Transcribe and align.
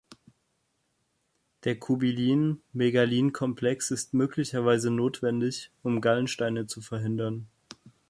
Der 1.63 1.77
Cubilin:Megalin-Komplex 1.79 3.91
ist 3.91 4.15
möglicherweise 4.15 4.89
notwendig, 4.89 5.69
um 5.83 6.01
Gallensteine 6.01 6.65
zu 6.65 6.81
verhindern. 6.81 7.45